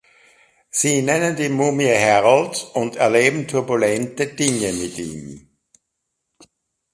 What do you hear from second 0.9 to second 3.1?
nennen die Mumie Harold und